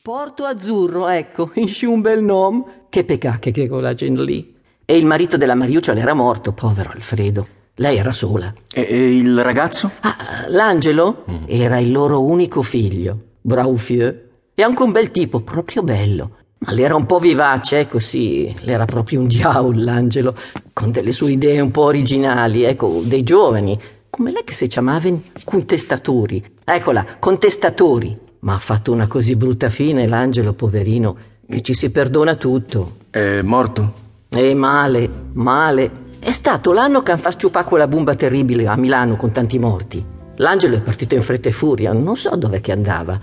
[0.00, 2.86] Porto Azzurro, ecco, esce un bel nome.
[2.88, 4.56] Che peccato che quella gente lì.
[4.84, 7.46] E il marito della Mariuccia l'era morto, povero Alfredo.
[7.74, 8.52] Lei era sola.
[8.72, 9.90] E, e il ragazzo?
[10.00, 11.44] Ah, l'Angelo mm.
[11.46, 14.14] era il loro unico figlio, Braufieu.
[14.54, 16.36] E anche un bel tipo, proprio bello.
[16.58, 20.34] Ma l'era un po' vivace, ecco sì, l'era proprio un diavolo l'Angelo,
[20.72, 23.78] con delle sue idee un po' originali, ecco, dei giovani,
[24.08, 26.42] come lei che si chiamavano contestatori.
[26.64, 28.30] Eccola, contestatori.
[28.44, 31.16] Ma ha fatto una così brutta fine l'Angelo, poverino,
[31.48, 32.96] che ci si perdona tutto.
[33.08, 33.92] È morto?
[34.30, 35.90] E male, male.
[36.18, 40.04] È stato l'anno che hanno fatto sciupare quella bomba terribile a Milano con tanti morti.
[40.36, 43.16] L'Angelo è partito in fretta e furia, non so dove che andava.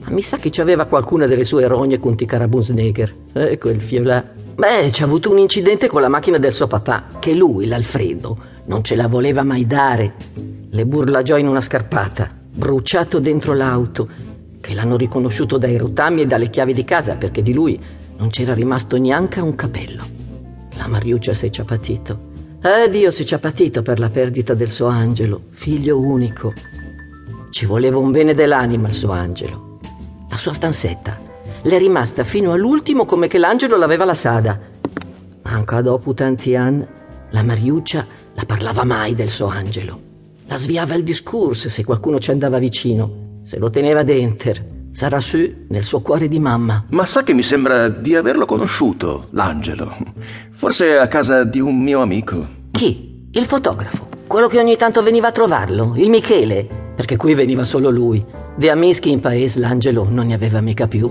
[0.00, 3.14] Ma mi sa che c'aveva qualcuna delle sue rogne con i Carabusneger.
[3.34, 4.32] Ecco il fiolà.
[4.56, 8.82] Beh, c'ha avuto un incidente con la macchina del suo papà, che lui, l'Alfredo, non
[8.82, 10.14] ce la voleva mai dare.
[10.70, 16.50] Le burlagiò in una scarpata, bruciato dentro l'auto che l'hanno riconosciuto dai rotami e dalle
[16.50, 17.80] chiavi di casa perché di lui
[18.16, 20.04] non c'era rimasto neanche un capello.
[20.76, 22.34] La Mariuccia si è ciapatito.
[22.62, 26.52] Eh Dio si è ciapatito per la perdita del suo angelo, figlio unico.
[27.50, 29.78] Ci voleva un bene dell'anima il suo angelo.
[30.28, 31.18] La sua stanzetta
[31.62, 34.58] le è rimasta fino all'ultimo come che l'angelo l'aveva lasciata.
[35.42, 36.86] Anche dopo tanti anni,
[37.30, 40.00] la Mariuccia la parlava mai del suo angelo.
[40.46, 44.74] La sviava il discorso se qualcuno ci andava vicino se lo teneva dentro.
[44.90, 46.84] Sarà su nel suo cuore di mamma.
[46.88, 49.96] Ma sa che mi sembra di averlo conosciuto, l'angelo.
[50.50, 52.44] Forse a casa di un mio amico.
[52.72, 53.28] Chi?
[53.30, 54.08] Il fotografo.
[54.26, 56.66] Quello che ogni tanto veniva a trovarlo, il Michele.
[56.96, 58.24] Perché qui veniva solo lui.
[58.56, 61.08] De amischi in paese l'angelo non ne aveva mica più.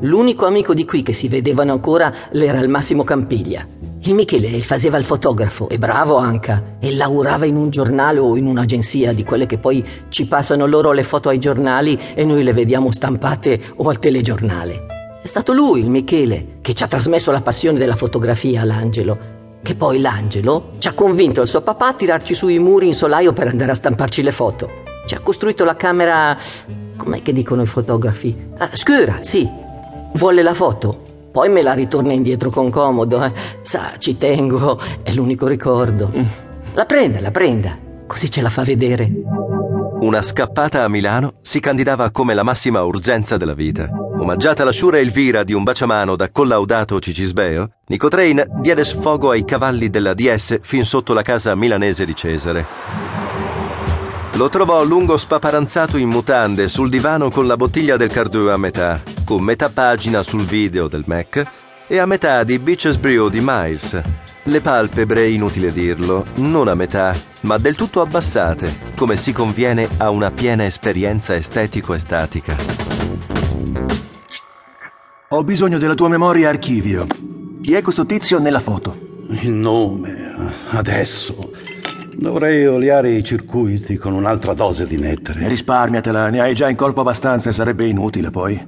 [0.00, 3.66] L'unico amico di qui che si vedevano ancora l'era il Massimo Campiglia.
[4.06, 8.44] Il Michele faceva il fotografo, e bravo anche, e lavorava in un giornale o in
[8.44, 12.52] un'agenzia di quelle che poi ci passano loro le foto ai giornali e noi le
[12.52, 14.86] vediamo stampate o al telegiornale.
[15.22, 19.18] È stato lui, il Michele, che ci ha trasmesso la passione della fotografia all'Angelo,
[19.62, 22.94] che poi l'Angelo ci ha convinto il suo papà a tirarci su i muri in
[22.94, 24.68] solaio per andare a stamparci le foto.
[25.06, 26.36] Ci ha costruito la camera...
[26.98, 28.36] com'è che dicono i fotografi?
[28.58, 29.48] Ah, scura, sì.
[30.12, 31.03] Vuole la foto?
[31.34, 33.20] Poi me la ritorna indietro con comodo.
[33.24, 33.32] Eh.
[33.60, 36.12] Sa, ci tengo, è l'unico ricordo.
[36.16, 36.22] Mm.
[36.74, 39.10] La prenda, la prenda, così ce la fa vedere.
[40.02, 43.90] Una scappata a Milano si candidava come la massima urgenza della vita.
[44.16, 49.44] Omaggiata la sciura Elvira di un baciamano da collaudato Cicisbeo, Nico Train diede sfogo ai
[49.44, 52.66] cavalli della DS fin sotto la casa milanese di Cesare.
[54.36, 59.14] Lo trovò lungo spaparanzato in mutande sul divano con la bottiglia del Cardeux a metà
[59.24, 61.44] con metà pagina sul video del Mac
[61.86, 64.00] e a metà di Beaches Brew di Miles.
[64.44, 70.10] Le palpebre, inutile dirlo, non a metà, ma del tutto abbassate, come si conviene a
[70.10, 72.56] una piena esperienza estetico-estatica.
[75.30, 77.06] Ho bisogno della tua memoria archivio.
[77.62, 78.96] Chi è questo tizio nella foto?
[79.28, 81.50] Il nome, adesso.
[82.16, 85.48] Dovrei oliare i circuiti con un'altra dose di nettare.
[85.48, 88.62] Risparmiatela, ne hai già in corpo abbastanza e sarebbe inutile poi.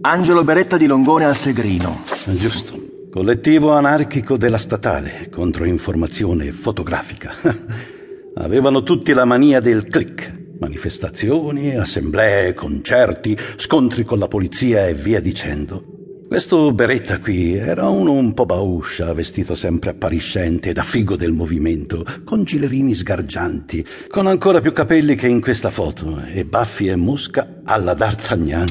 [0.00, 2.02] Angelo Beretta di Longone al Segrino.
[2.26, 2.80] Giusto.
[3.10, 7.32] Collettivo anarchico della statale contro informazione fotografica.
[8.36, 10.56] Avevano tutti la mania del click.
[10.60, 15.97] Manifestazioni, assemblee, concerti, scontri con la polizia e via dicendo.
[16.28, 22.04] Questo Beretta qui era uno un po' bauscia, vestito sempre appariscente da figo del movimento,
[22.22, 27.60] con gilerini sgargianti, con ancora più capelli che in questa foto, e baffi e musca
[27.64, 28.68] alla D'Artagnan.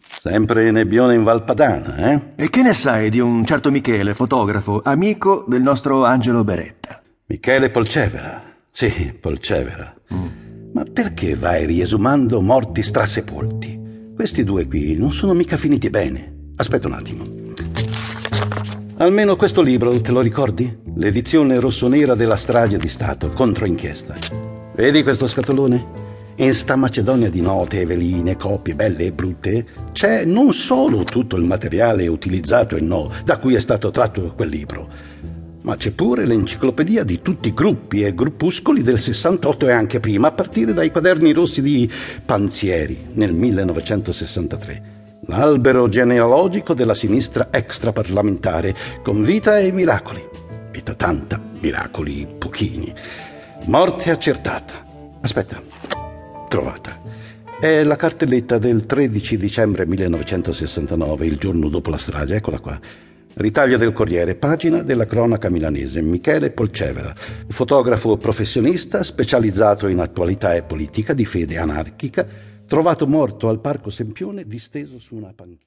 [0.00, 2.22] Sempre nebbione in Valpadana, eh?
[2.34, 7.00] E che ne sai di un certo Michele, fotografo, amico del nostro Angelo Beretta?
[7.26, 8.42] Michele Polcevera.
[8.72, 9.94] Sì, Polcevera.
[10.12, 10.72] Mm.
[10.72, 14.12] Ma perché vai riesumando morti strasepolti?
[14.16, 16.34] Questi due qui non sono mica finiti bene.
[16.56, 17.22] Aspetta un attimo.
[18.96, 20.74] Almeno questo libro, te lo ricordi?
[20.94, 24.14] L'edizione rossonera della strage di Stato, contro inchiesta.
[24.74, 26.04] Vedi questo scatolone?
[26.36, 31.44] In sta Macedonia di note, veline, copie belle e brutte, c'è non solo tutto il
[31.44, 34.88] materiale utilizzato e no da cui è stato tratto quel libro,
[35.62, 40.28] ma c'è pure l'enciclopedia di tutti i gruppi e gruppuscoli del 68 e anche prima,
[40.28, 41.90] a partire dai quaderni rossi di
[42.24, 44.95] Panzieri nel 1963.
[45.26, 50.24] L'albero genealogico della sinistra extraparlamentare, con vita e miracoli.
[50.70, 52.94] Vita tanta, miracoli pochini.
[53.64, 54.84] Morte accertata.
[55.20, 55.60] Aspetta
[56.48, 57.00] trovata.
[57.58, 62.78] È la cartelletta del 13 dicembre 1969, il giorno dopo la strage, eccola qua.
[63.34, 67.14] Ritaglio del Corriere, pagina della cronaca milanese, Michele Polcevera,
[67.48, 72.26] fotografo professionista specializzato in attualità e politica di fede anarchica,
[72.66, 75.54] trovato morto al Parco Sempione disteso su una panchina.